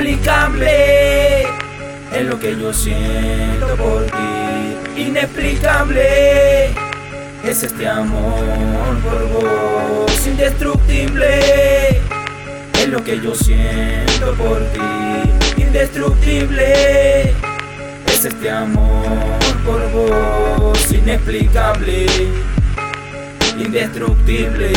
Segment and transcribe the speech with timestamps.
[0.00, 1.42] Inexplicable
[2.10, 5.02] es lo que yo siento por ti.
[5.02, 6.68] Inexplicable
[7.44, 10.26] es este amor por vos.
[10.26, 12.00] Indestructible
[12.80, 15.60] es lo que yo siento por ti.
[15.60, 17.34] Indestructible
[18.06, 19.04] es este amor
[19.66, 20.92] por vos.
[20.92, 22.06] Inexplicable,
[23.58, 24.72] indestructible,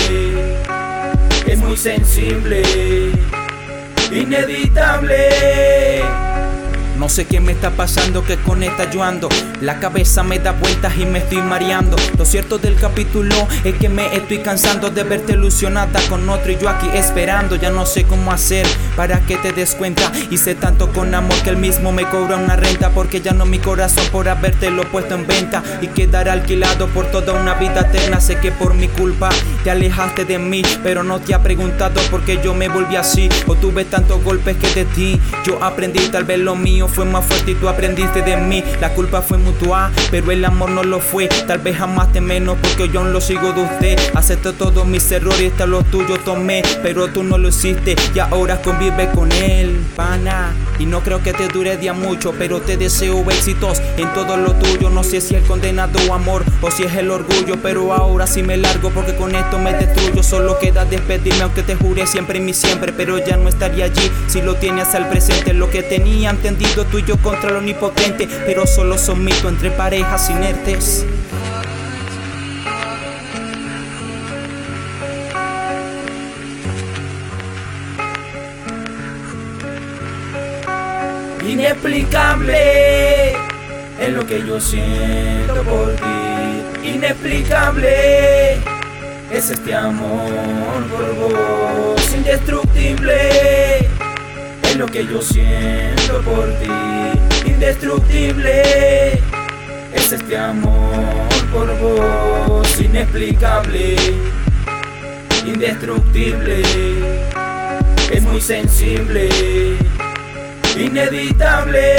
[1.47, 2.61] es muy sensible
[4.15, 5.13] inevitable.
[6.97, 9.27] No sé qué me está pasando, que con esta yo ando.
[9.61, 11.97] La cabeza me da vueltas y me estoy mareando.
[12.17, 16.57] Lo cierto del capítulo es que me estoy cansando de verte ilusionada con otro y
[16.57, 17.55] yo aquí esperando.
[17.55, 20.11] Ya no sé cómo hacer para que te des cuenta.
[20.29, 22.91] Hice tanto con amor que el mismo me cobra una renta.
[22.91, 27.07] Porque ya no mi corazón por haberte lo puesto en venta y quedar alquilado por
[27.07, 28.21] toda una vida eterna.
[28.21, 29.29] Sé que por mi culpa
[29.63, 33.29] te alejaste de mí, pero no te ha preguntado por qué yo me volví así.
[33.47, 37.25] O tuve tantos golpes que de ti yo aprendí, tal vez lo mío fue más
[37.25, 38.63] fuerte y tú aprendiste de mí.
[38.79, 41.27] La culpa fue mutua, pero el amor no lo fue.
[41.47, 43.99] Tal vez jamás te menos porque yo aún lo sigo de usted.
[44.13, 48.61] Acepto todos mis errores, hasta los tuyos tomé, pero tú no lo hiciste y ahora
[48.61, 50.53] convive con él, pana.
[50.83, 54.53] Y no creo que te dure día mucho, pero te deseo éxitos en todo lo
[54.53, 54.89] tuyo.
[54.89, 58.57] No sé si es condenado amor o si es el orgullo, pero ahora sí me
[58.57, 60.21] largo porque con esto me destruyo.
[60.21, 64.11] Solo queda despedirme, aunque te jure siempre y mi siempre, pero ya no estaría allí
[64.27, 65.53] si lo tienes al presente.
[65.53, 71.05] Lo que tenía entendido tuyo contra lo omnipotente, pero solo son mito entre parejas inertes.
[81.53, 83.33] Inexplicable
[84.01, 86.89] es lo que yo siento por ti.
[86.95, 88.55] Inexplicable
[89.31, 92.13] es este amor por vos.
[92.15, 93.77] Indestructible
[94.63, 96.71] es lo que yo siento por ti.
[97.45, 99.21] Indestructible
[99.93, 101.05] es este amor
[101.53, 102.81] por vos.
[102.81, 103.95] Inexplicable,
[105.45, 106.63] indestructible,
[108.11, 109.29] es muy sensible
[110.77, 111.95] inevitable.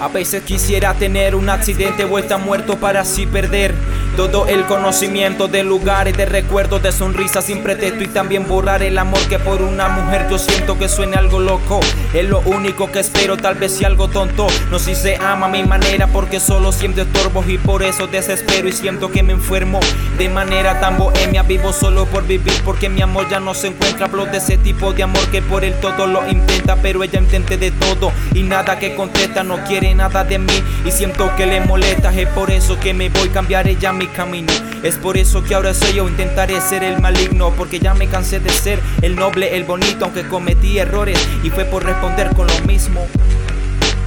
[0.00, 3.74] A veces quisiera tener un accidente o estar muerto para así perder
[4.16, 8.96] todo el conocimiento de lugares, de recuerdos, de sonrisas sin pretexto y también borrar el
[8.96, 11.80] amor que por una mujer yo siento que suene algo loco.
[12.12, 14.46] Es lo único que espero, tal vez sea algo tonto.
[14.70, 18.68] No si se ama a mi manera porque solo siento estorbos y por eso desespero
[18.68, 19.80] y siento que me enfermo.
[20.16, 24.06] De manera tan bohemia vivo solo por vivir porque mi amor ya no se encuentra.
[24.06, 27.56] Hablo de ese tipo de amor que por el todo lo intenta, pero ella intente
[27.56, 31.60] de todo y nada que contesta, no quiere nada de mí y siento que le
[31.60, 32.12] molesta.
[32.14, 34.52] Es por eso que me voy a cambiar ella mi camino.
[34.82, 38.40] Es por eso que ahora soy yo, intentaré ser el maligno, porque ya me cansé
[38.40, 42.58] de ser el noble, el bonito, aunque cometí errores y fue por responder con lo
[42.60, 43.06] mismo.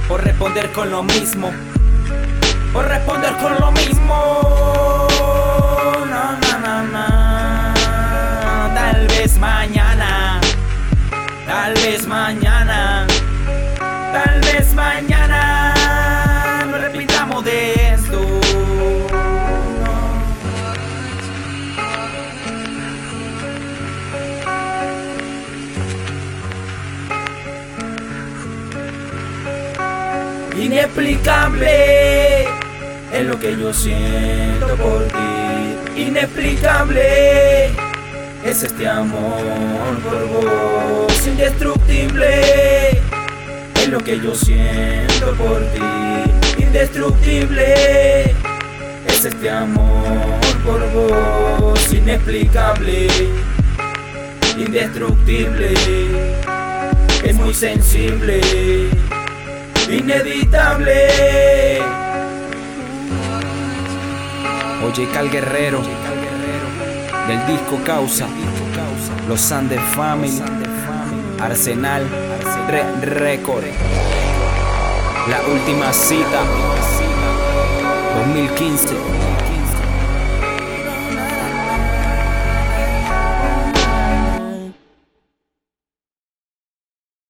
[0.08, 1.52] Por responder con lo mismo.
[2.72, 5.08] Por responder con lo mismo.
[6.10, 7.74] Na, na, na.
[8.74, 10.40] Tal vez mañana.
[11.46, 13.06] Tal vez mañana.
[13.78, 15.17] Tal vez mañana.
[30.60, 32.42] Inexplicable
[33.12, 36.02] es lo que yo siento por ti.
[36.02, 37.66] Inexplicable
[38.44, 39.38] es este amor
[40.02, 41.26] por vos.
[41.26, 46.62] Indestructible es lo que yo siento por ti.
[46.62, 48.34] Indestructible
[49.06, 51.92] es este amor por vos.
[51.92, 53.06] Inexplicable,
[54.58, 55.74] indestructible,
[57.22, 58.40] es muy sensible
[64.84, 65.80] Oye, Cal Guerrero,
[67.28, 68.26] del disco Causa,
[69.28, 70.42] Los Sande Family,
[71.40, 72.06] Arsenal,
[72.68, 73.64] Re Record,
[75.28, 76.42] La Última Cita,
[78.24, 79.27] 2015.